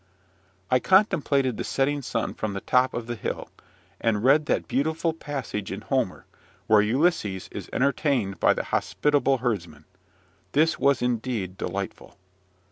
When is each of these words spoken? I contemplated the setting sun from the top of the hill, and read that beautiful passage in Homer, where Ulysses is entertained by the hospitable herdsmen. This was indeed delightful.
I 0.71 0.79
contemplated 0.79 1.57
the 1.57 1.63
setting 1.63 2.01
sun 2.01 2.33
from 2.33 2.53
the 2.53 2.61
top 2.61 2.95
of 2.95 3.05
the 3.05 3.13
hill, 3.13 3.49
and 3.99 4.23
read 4.23 4.47
that 4.47 4.67
beautiful 4.67 5.13
passage 5.13 5.71
in 5.71 5.81
Homer, 5.81 6.25
where 6.65 6.81
Ulysses 6.81 7.49
is 7.51 7.69
entertained 7.71 8.39
by 8.39 8.55
the 8.55 8.63
hospitable 8.63 9.37
herdsmen. 9.37 9.85
This 10.53 10.79
was 10.79 11.03
indeed 11.03 11.55
delightful. 11.55 12.17